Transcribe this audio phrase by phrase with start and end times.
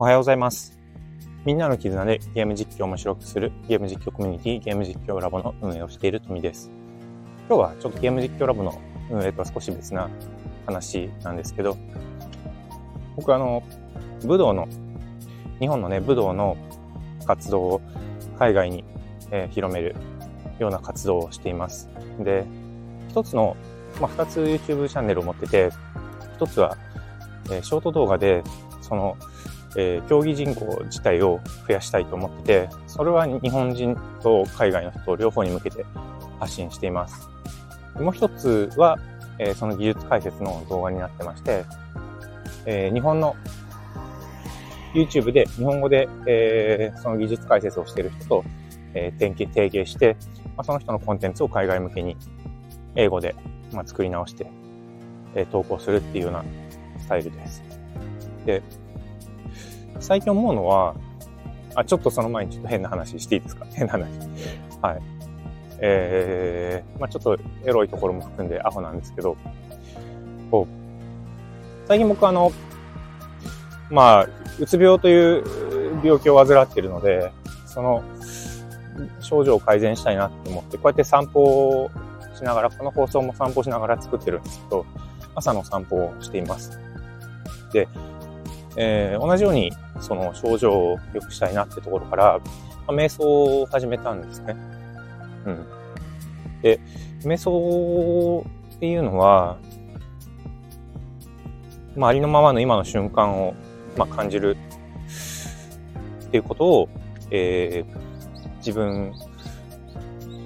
[0.00, 0.76] おはようございます。
[1.44, 6.68] みんなの絆でゲーム実況を面白くするゲーム実況コミュニティゲーム実況ラボの運営をしている富です。
[7.48, 8.76] 今日はちょっとゲーム実況ラボの
[9.08, 10.10] 運営とは少し別な
[10.66, 11.78] 話なんですけど、
[13.14, 13.62] 僕あの、
[14.24, 14.66] 武道の、
[15.60, 16.56] 日本のね、武道の
[17.24, 17.80] 活動を
[18.36, 18.82] 海外に、
[19.30, 19.94] えー広める
[20.58, 21.88] ような活動をしています。
[22.18, 22.44] で、
[23.10, 23.56] 一つの、
[24.00, 25.70] まあ、二つ YouTube チャンネルを持ってて、
[26.34, 26.76] 一つは、
[27.46, 28.42] えーショート動画で、
[28.80, 29.16] その、
[29.76, 35.84] えー競技人口自体を増やしたいと思ってて、それは日本人と海外の人両方に向けて
[36.40, 37.28] 発信しています。
[37.94, 38.98] もう一つは、
[39.38, 41.64] えーその技術解説の動画になってまして、
[42.66, 43.36] えー日本の
[44.94, 48.44] YouTube で日本語で、えーその技術解説をしている人と、
[48.94, 50.16] えー提携して、
[50.56, 52.16] まあ、その人のコンテンツを海外向けに
[52.94, 53.34] 英語で、
[53.72, 54.46] まあ、作り直して、
[55.34, 56.44] えー投稿するっていうような
[56.98, 57.62] スタイルです。
[58.46, 58.62] で、
[60.00, 60.94] 最近思うのは、
[61.74, 63.66] あ、ちょっとその前にちょっと変な話していいですか？
[63.72, 64.08] 変な話。
[64.82, 65.02] はい。
[65.80, 69.36] えー、まあちょっとエロいところも含んでアホなんですけど、
[70.50, 72.52] こう、最近僕あの、
[73.90, 74.28] まあ、
[74.58, 75.44] うつ病という
[76.02, 77.30] 病気を患っているので、
[77.66, 78.02] その、
[79.20, 81.90] 症状を改善したいなって思って、こうやって散歩を
[82.34, 84.86] しながら、この放送も散歩しながら作ってるんですけど、
[85.34, 86.78] 朝の散歩をしています。
[87.72, 87.88] で、
[88.76, 92.40] えー同じようにその症状を良くしたいなってところから、
[92.86, 93.24] まあ瞑想
[93.62, 94.56] を始めたんですね。
[95.46, 95.66] うん。
[96.62, 96.80] で、
[97.22, 98.44] 瞑想
[98.76, 99.56] っていうのは、
[101.96, 103.54] まあ、ありのままの今の瞬間を、
[103.96, 104.56] まあ、感じる
[106.26, 106.88] っていうことを、
[107.30, 108.04] えー
[108.58, 109.12] 自分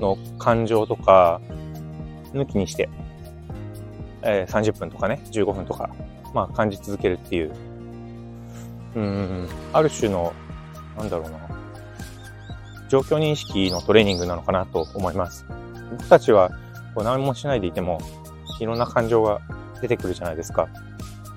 [0.01, 1.41] の感情とか
[2.33, 2.89] 抜きにして、
[4.23, 5.91] えー30分とかね、15分とか、
[6.35, 7.53] まあ、感じ続けるっていう、
[8.99, 10.33] うん、ある種の、
[10.97, 11.39] なんだろうな、
[12.89, 15.47] 状況認識のトレーニングなのかなと思います。
[15.91, 16.51] 僕たちは
[16.95, 18.01] こう何もしないでいても、
[18.59, 19.41] いろんな感情が
[19.81, 20.69] 出てくるじゃないですか。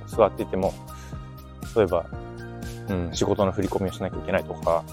[0.08, 0.74] 座っていても、
[1.76, 2.06] 例えば、
[2.90, 4.84] うん、仕事の振り込みをしなきゃいけないとか、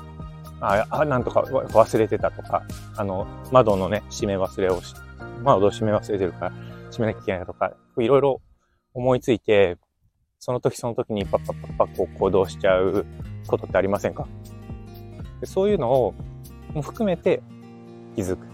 [0.60, 2.62] あ、あなんとか忘れてたとか、
[2.96, 4.94] あの、窓のね、閉め忘れをし、
[5.42, 6.52] 窓を閉め忘れてるから
[6.90, 8.42] 閉めなきゃいけないとか、いろいろ
[8.92, 9.78] 思いついて、
[10.40, 13.04] その時その時にパッパッパッパッこう行動しちゃう
[13.46, 14.26] ことってありませんか？
[15.40, 16.14] でそういうのを
[16.74, 17.42] も含めて
[18.14, 18.46] 気づく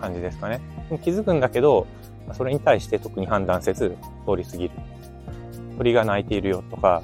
[0.00, 0.60] 感じですかね。
[1.02, 1.86] 気づくんだけど、
[2.32, 3.96] それに対して特に判断せず
[4.26, 4.70] 通り過ぎる。
[5.78, 7.02] 鳥が鳴いているよとか、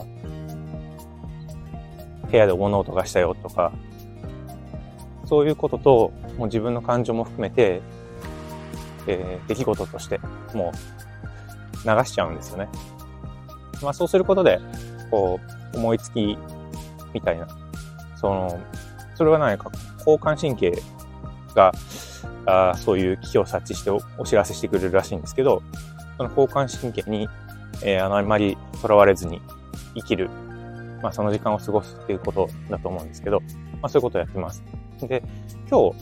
[2.30, 3.72] 部屋で物音がしたよとか、
[5.24, 7.82] そういうことと、もう自分の感情も含めて、
[9.06, 10.20] えー出来事として、
[10.54, 10.72] も
[11.84, 12.68] う流しちゃうんですよね。
[13.82, 14.60] まあそうすることで、
[15.10, 15.40] こ
[15.74, 16.36] う、思いつき
[17.12, 17.46] みたいな、
[18.16, 18.60] その、
[19.14, 20.72] それは何か交感神経
[21.54, 21.72] が、
[22.44, 25.62] あそういう危機を察知してお知らせしてくれるらしいんですけど、
[26.16, 27.28] その交感神経に、
[27.82, 29.40] えーあのあまり囚われずに
[29.94, 30.30] 生きる、
[31.02, 33.40] まあその時間を過ごすっていうことだと思うんですけど、
[33.80, 34.62] まあそういうことをやってます。
[35.00, 35.22] で、
[35.70, 35.96] 今日、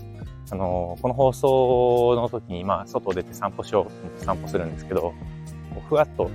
[0.53, 5.13] あのーこの放送の時に、まあ外出て散歩しようと思って散歩するんですけど、
[5.89, 6.31] ふわっと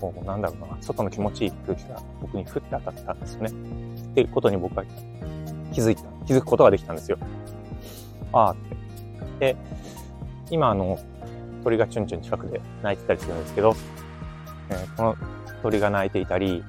[0.00, 3.50] こう、なんだろうな、外の気持ちいい空気が僕にふって当たったんですよね。
[3.50, 4.84] っていうことに僕は
[5.72, 7.18] 気づいた、気づくことができたんですよ。
[8.32, 8.56] ああっ
[9.38, 9.54] て。
[9.54, 9.56] で、
[10.50, 10.98] 今あの、
[11.62, 13.74] 鳥がチュンチュン近くで鳴いてたりするんですけど、
[14.70, 15.16] えーこの
[15.62, 16.64] 鳥が鳴いていたり、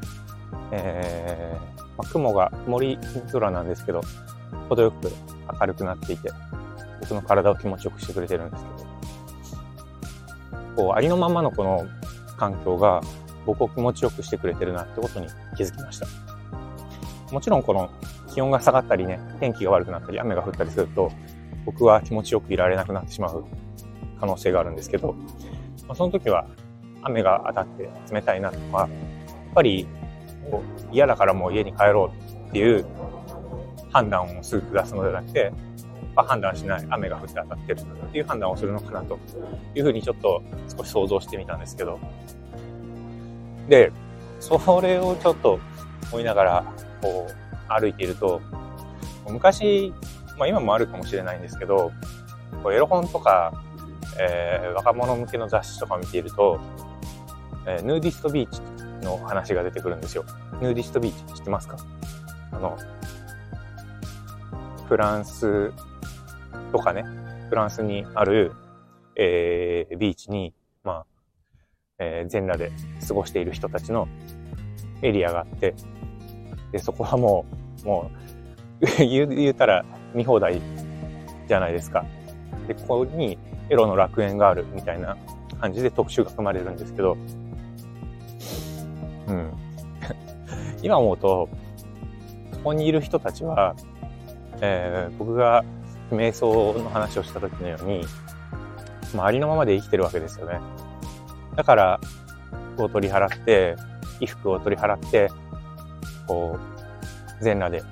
[0.72, 3.00] えーまあ、雲が、曇り
[3.32, 4.02] 空なんですけど、
[4.68, 5.12] 程よく
[5.60, 6.30] 明るくなっていて、
[7.00, 8.70] 僕の体を気持ちよくしてくれてるんですけ
[10.76, 11.86] ど、こう、ありのままのこの
[12.38, 13.02] 環境が
[13.46, 16.08] 僕を気持ちよくしてくれてるなってことに気づきました。
[17.32, 17.90] もちろんこの
[18.34, 21.12] 気温が下がったりね、天気が悪くなったり雨が降ったりすると、
[21.66, 23.46] 僕は気持ちよくいられなくなってしまう
[24.20, 25.14] 可能性があるんですけど、
[25.88, 26.48] まあ、その時は
[27.04, 28.90] 雨が当たって冷たいなとか、やっ
[29.54, 29.88] ぱり
[30.92, 32.86] 嫌だからもう家に帰ろうっていう
[33.92, 35.52] 判断をすぐ下すのではなくて、
[36.16, 39.18] ま判断しない雨が降って当たってるっていう判断をするのかなと
[39.76, 40.44] いうふうにちょっと
[40.78, 42.00] 少し想像してみたんですけど、
[43.68, 43.92] で、
[44.40, 45.60] それをちょっと
[46.12, 46.64] 思いながら、
[47.02, 47.34] こう、
[47.72, 48.42] 歩いていると、
[49.30, 49.94] 昔、
[50.38, 51.92] まあ今もあるかもしれないんですけど、
[52.64, 53.54] こうエロ本とか、
[54.20, 56.60] えー若者向けの雑誌とか見ていると、
[57.66, 58.62] えーヌーディストビーチ
[59.06, 60.26] の話が出てくるんですよ。
[60.62, 61.78] ヌーディストビーチ知ってますか？
[62.52, 62.78] あの、
[64.88, 65.72] フランス
[66.72, 67.06] とかね、
[67.50, 68.52] フランスにある、
[69.16, 70.54] えービーチに、
[72.02, 72.72] えー全裸で
[73.08, 74.08] 過ごしている人たちの
[75.04, 75.76] エリアがあって、
[76.72, 77.46] で、そこはも
[77.84, 78.12] う、も
[78.82, 80.62] う 言う、言うたら見放題
[81.48, 82.04] じゃないですか。
[82.68, 83.38] で、ここに
[83.70, 85.16] エロの楽園があるみたいな
[85.60, 87.18] 感じで特集が組まれるんですけど、
[89.28, 89.52] うん。
[90.82, 91.50] 今思うと、
[92.52, 93.76] そこにいる人たちは、
[94.60, 95.64] えー、僕が
[96.12, 98.02] 瞑想の話をした時のように、
[99.16, 100.60] まあ、ありのままで生きてるわけですよね。
[101.62, 102.00] だから、
[102.74, 103.76] 服を取り払って、
[104.20, 105.30] 衣服を取り払って、
[106.26, 106.58] こ
[107.40, 107.84] う、全裸で、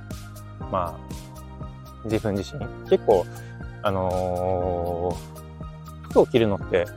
[0.71, 3.27] まあ、自分自身、結構、
[3.83, 6.87] あのー、服を着るのって、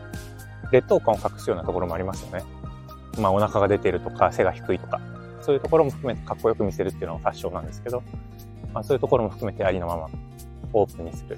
[0.70, 2.42] 劣等感を隠すようなところもありますよね。
[3.18, 4.98] まあ、お腹が出てるとか、背が低いとか、
[5.42, 8.02] そういうところも含めてかっこよく見せるっていうのはファッションなんですけど、
[8.72, 10.08] まあ、そういうところも含めてありのまま
[10.72, 11.36] オープンにする。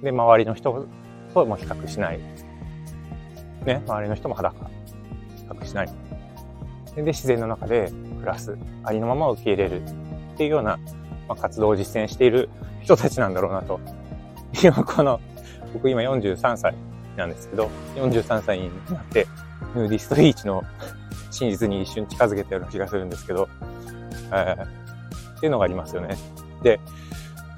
[0.00, 0.86] で、周りの人
[1.34, 2.20] とも比較しない。
[3.64, 4.54] ね、周りの人も裸。
[4.66, 4.70] 比
[5.48, 5.88] 較しない。
[6.96, 8.56] で、自然の中で暮らす。
[8.84, 9.82] ありのままを受け入れる。
[10.34, 10.78] っていうような、
[11.28, 12.48] まあ、活動を実践している
[12.82, 13.80] 人たちなんだろうなと。
[14.62, 15.20] 今この、
[15.74, 16.74] 僕今43歳
[17.16, 19.26] なんですけど、43歳になって、
[19.74, 20.64] ヌーディストビーチの
[21.30, 23.48] 真実に一瞬近づけたような気がするんですけど、
[24.32, 24.64] えー、
[25.36, 26.16] っていうのがありますよね。
[26.62, 26.80] で、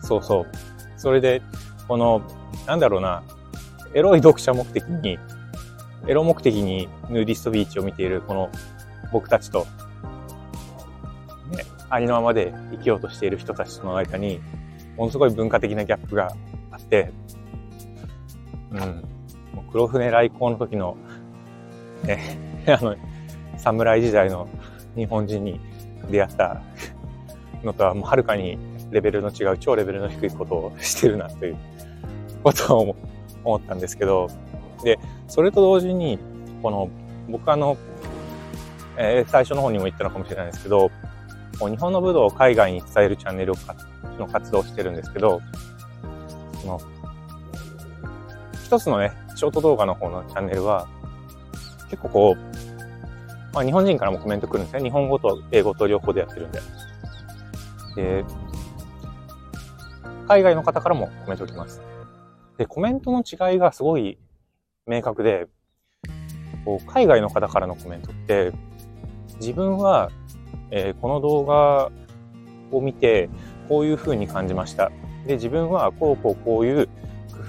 [0.02, 0.46] そうそう。
[0.96, 1.43] それで、
[1.88, 2.22] この、
[2.66, 3.22] なんだろうな、
[3.94, 5.19] エロい読者目的に、
[6.06, 8.50] エロ目的にヌーディストビーチを見ているこの
[9.12, 9.66] 僕たちと、
[11.50, 14.40] ね、ありのままで生きようとしている人たちとの間に、
[14.96, 16.34] ものすごい文化的なギャップが
[16.70, 17.12] あって、
[18.72, 19.04] うん。
[19.70, 20.96] 黒船来航の時の、
[22.04, 22.96] ね、 あの、
[23.56, 24.49] 侍時代の
[24.96, 25.60] 日本人に
[26.10, 26.62] 出会った
[27.62, 28.58] のとはもうはるかに
[28.90, 31.56] レベルの違う超レベルの低いことをしてるなという
[32.43, 32.96] ことを
[33.44, 34.28] 思ったんですけど、
[34.82, 34.99] で、
[35.29, 36.19] それと同時に、
[36.62, 36.88] この、
[37.29, 37.76] 僕あの、
[38.96, 40.90] えー、最初の方にも言ったのかもしれないですけど、
[41.58, 43.55] 日本の武道を海外に伝えるチャンネル
[44.19, 45.40] の活動をしてるんですけど、
[46.61, 46.81] その、
[48.64, 50.88] 一つのね、ショート動画の方のチャンネルは、
[51.90, 54.82] 結構こう、まあ日本人からもコメント来るんですね。
[54.82, 56.61] 日本語と英語と両方でやってるんで。
[57.96, 58.25] で、
[60.26, 61.82] 海外の方からもコメント来ます。
[62.56, 64.19] で、コメントの違いがすごい
[64.87, 65.46] 明確で、
[66.64, 68.52] こう海外の方からのコメントって、
[69.40, 70.11] 自分は、
[70.70, 71.90] えー、この動画
[72.70, 73.29] を見て、
[73.69, 74.90] こういう風に感じました。
[75.26, 76.88] で、自分はこうこうこういう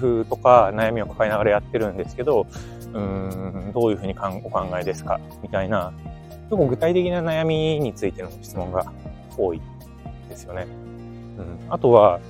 [0.00, 2.46] 工夫とか悩みを抱えながらやってるんですけど、
[2.92, 5.20] うーん、どういう風にかんお考えですか？
[5.42, 5.92] みたいな、
[6.44, 8.92] 結構具体的な悩みについての質問が
[9.36, 9.60] 多い
[10.28, 10.66] ですよね。
[11.38, 12.20] うん、あとは、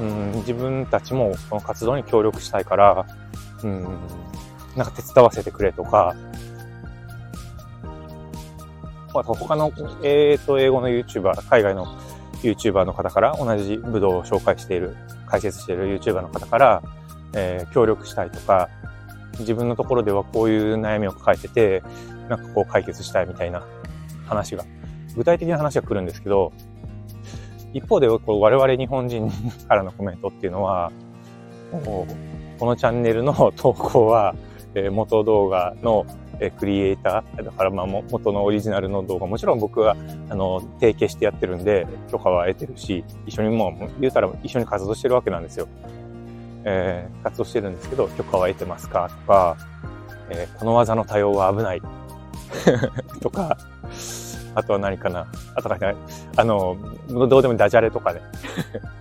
[0.00, 3.06] うん、自分たちもこの活動に協力したいから、
[3.64, 3.86] うん、
[4.76, 6.16] なんか手伝わせてくれとか、
[9.12, 9.70] 他の、
[10.02, 11.86] えー、と英語の YouTuber、海外の
[12.42, 14.96] YouTuber の方から同じ武道を紹介している、
[15.26, 16.82] 解説している YouTuber の方から、
[17.34, 18.68] えー、協力したいとか、
[19.38, 21.82] 自分のところではこういう悩みを抱えてて、
[22.28, 23.62] なんかこう解決したいみたいな
[24.26, 24.64] 話が、
[25.16, 26.52] 具体的な話が来るんですけど、
[27.74, 29.30] 一方でこう我々日本人
[29.68, 30.90] からのコメントっていうのは、
[31.70, 32.06] こ
[32.60, 34.34] のチャンネルの投稿は、
[34.74, 36.06] え元動画の
[36.58, 39.96] クリエイター、だからまあ元のオリジナルの動画、もちろん僕は
[40.28, 45.68] あの提携してやってるんで許可は得てるし、一緒にもう言うたら一緒に活動してるわけなんですよ。
[46.64, 49.08] えー、活動してるんですけど、許可は得てますか？
[49.08, 49.56] とか、
[50.30, 51.82] えー、この技の多用は危ない
[53.20, 53.56] とか、
[54.54, 55.26] あとは何かな？
[55.54, 55.94] あとはね、
[56.36, 56.76] あの、
[57.08, 58.20] どうでもダジャレとかね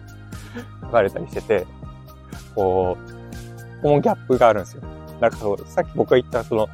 [0.82, 1.66] 書かれたりしてて、
[2.56, 4.84] こう、このギャップがあるんですよ。
[5.22, 5.38] なんか
[5.68, 6.68] さっき僕が言ったその、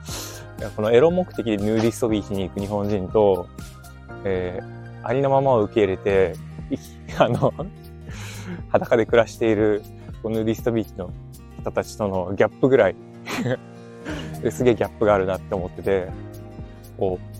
[0.75, 3.47] このエロ目的でヌーディストビーチに行く日本人と、
[4.23, 6.33] えー、ありのままを受け入れて、
[7.19, 7.53] あの、
[8.69, 9.83] 裸で暮らしている
[10.23, 11.11] ヌーディストビーチの
[11.59, 12.95] 人たちとのギャップぐらい。
[14.49, 16.07] すげえギャップがあるなって思ってて、
[16.97, 17.36] こう、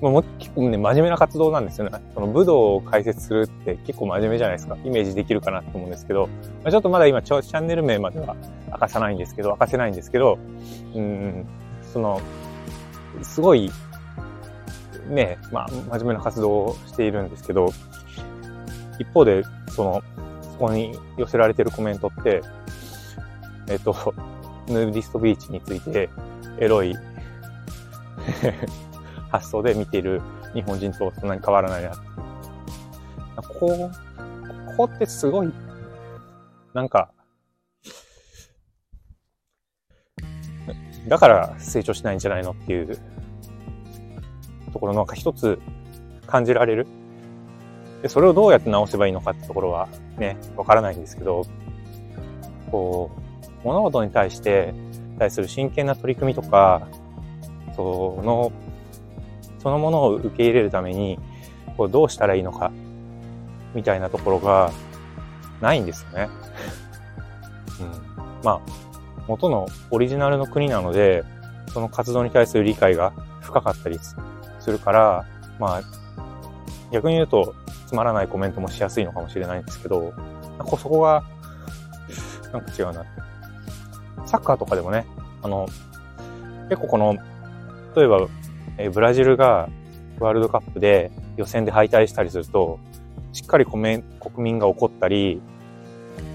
[0.00, 1.98] もう結構ね、真面目な活動なんですよね。
[2.14, 4.76] その武道を解説するって結構真面目じゃないですか。
[4.84, 6.26] イメージできるかなと思うんですけど、
[6.62, 8.36] まあ、ちょっとまだ今チャンネル名までは
[8.70, 10.38] 明かさないんですけど、明かせないんですけど、
[10.94, 11.46] うん、
[11.92, 12.20] その、
[13.22, 13.70] すごい、
[15.08, 17.70] ね、まあ、真面目な活動をしているんですけど、
[18.98, 20.02] 一方で、その、
[20.42, 22.42] そこに寄せられてるコメントって、
[23.68, 23.94] えっと、
[24.68, 26.10] ヌーディストビーチについて、
[26.58, 26.94] エロい
[29.38, 30.20] 発想で見ている
[30.54, 31.92] 日本人とそんなに変わらないな。
[33.60, 33.90] こう、
[34.76, 35.52] ここってすごい、
[36.74, 37.10] なんか、
[41.08, 42.98] だから成長しないんじゃないのっていう
[44.72, 45.58] ところのなんか一つ
[46.26, 46.86] 感じられる
[48.02, 49.88] で、それをどうやって直せばいいのかってところは
[50.18, 51.44] ね、わからないんですけど、
[52.70, 53.10] こ
[53.64, 54.74] う、物事に対して、
[55.18, 56.88] 対する真剣な取り組みとか、
[57.74, 58.52] その、
[59.66, 61.18] そのものを受け入れるために、
[61.76, 62.70] こうどうしたらいいのか、
[63.74, 64.70] みたいなところが
[65.60, 66.28] ないんですよね。
[67.82, 68.44] うん。
[68.44, 68.60] まあ、
[69.26, 71.24] 元のオリジナルの国なので、
[71.72, 73.98] その活動に対する理解が深かったり
[74.60, 75.24] するから、
[75.58, 75.80] まあ、
[76.92, 77.52] 逆に言うと、
[77.88, 80.14] つまらないコメントもしやすいのかもしれないんですけど、
[80.78, 81.24] そこが、
[82.52, 83.04] なんか違うな。
[84.26, 85.04] サッカーとかでもね、
[85.42, 85.66] あの、
[86.68, 87.16] 結構この、
[87.96, 88.28] 例えば、
[88.78, 89.68] えブラジルが
[90.18, 92.78] ワールドカップで予選で敗退したりすると、
[93.32, 94.02] しっかり国
[94.38, 95.40] 民が怒ったり、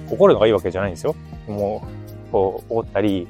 [0.10, 1.16] 怒るのがいいわけじゃないんですよ。
[1.48, 1.84] も
[2.30, 3.28] う、こう、怒ったり、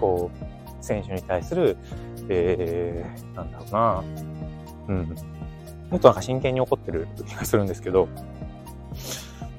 [0.00, 1.76] こう、選手に対する、
[2.28, 4.04] えー、なんだろうな、
[4.88, 5.16] うん。
[5.90, 8.08] もっとなんか真剣に怒ってる気がするんですけど、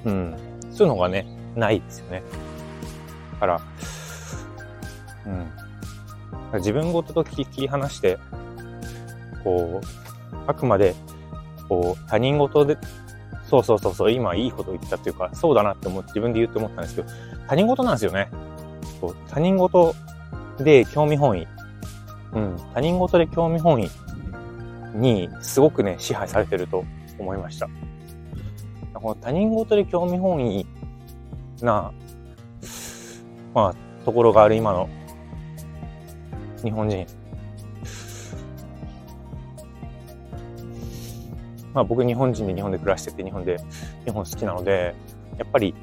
[0.06, 0.36] うん。
[0.72, 2.24] そういうのがね、ないですよね。
[3.34, 3.62] だから、
[6.54, 6.58] うん。
[6.60, 8.18] 自分ごとと切り離して、
[9.44, 10.96] こう、あくまで、
[11.68, 12.78] こう、他人事で、
[13.46, 17.10] そうそうそうそう、今いいこと言ったっていうか、そうだなって思って自分で言って思ったんですけど、
[17.48, 18.30] 他人事なんですよね。
[19.00, 19.96] そう他人事
[20.60, 21.48] で興味本位。
[22.34, 22.58] うん。
[22.74, 23.90] 他人事で興味本位
[24.96, 26.86] にすごくね、支配されてると
[27.20, 27.68] 思いました。
[28.94, 30.66] この他人事で興味本位
[31.62, 31.92] な、
[33.54, 34.90] まあ、ところがある今の
[36.64, 37.06] 日本人。
[41.74, 43.58] まあ僕日本人で日本で暮らしてて日本で
[44.06, 44.96] 日本好きなので、
[45.38, 45.74] やっぱり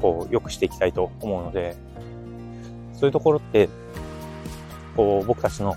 [0.00, 1.76] こう良くしていきたいと思うので、
[2.94, 3.68] そういうところって、
[4.96, 5.76] こう僕たちの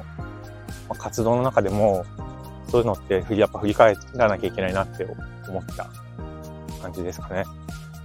[0.98, 2.06] 活動の中でも、
[2.70, 5.08] そういうのってやっぱ振り返らなきゃいけないなって
[5.48, 5.90] 思った
[6.82, 7.44] 感じですかね。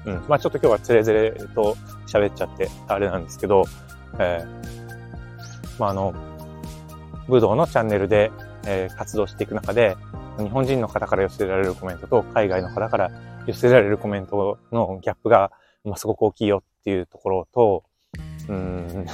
[0.06, 0.24] うん。
[0.28, 3.64] まあちょっと今日はつれづれと喋っちゃってあれなんですけど、
[4.18, 6.14] えー、まああの、
[7.28, 8.30] 武道のチャンネルで、
[8.66, 9.96] えー、活動していく中で、
[10.38, 13.10] 日本人の方から寄せられるコメントと海外の方から
[13.46, 15.50] 寄せられるコメントのギャップが、
[15.84, 17.84] まあ、すごく大きいよっていうところと、
[18.48, 19.06] うん、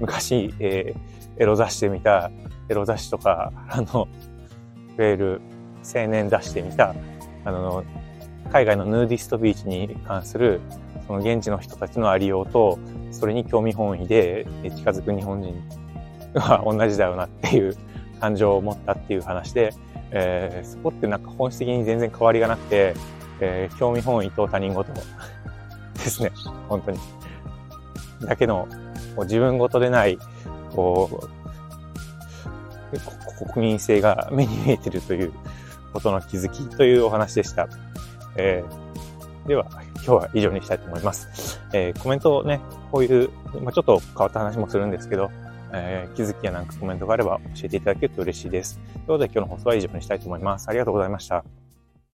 [0.00, 2.30] 昔、えー、エロ雑誌で見た、
[2.68, 4.08] エロ雑誌とか、あの、
[4.96, 5.40] いわゆる
[5.82, 6.94] 青年雑誌で見た、
[7.44, 7.84] あの、
[8.50, 10.60] 海外のヌーディストビーチに関する、
[11.06, 12.78] その現地の人たちのありようと、
[13.10, 15.54] それに興味本位で近づく日本人
[16.34, 17.76] は同じだよなっていう
[18.20, 19.72] 感情を持ったっていう話で、
[20.16, 22.94] えー、そこってなんか本質的に全然変わりがなくて、
[23.40, 24.92] えー、興味本位と他人事
[25.94, 26.30] ですね。
[26.68, 26.98] 本当に。
[28.22, 28.68] だけの、
[29.24, 30.18] 自分事でない、
[30.74, 31.28] こ
[33.40, 35.32] う、国民性が目に見えてるという
[35.92, 37.68] ことの気づきというお話でした。
[38.36, 39.66] えー、では、
[39.96, 41.60] 今日は以上にしたいと思います。
[41.72, 42.60] えー、コメントをね、
[42.92, 43.30] こういう、
[43.62, 45.30] まあ、ちょっと変わった話もするんですけど、
[45.74, 48.78] えー、気づきやなんかコメントがあれば教えていただけると嬉しいです。
[48.78, 50.68] ということで今日の放送は以上にしたいと思います。
[50.68, 51.63] ありがとうございました。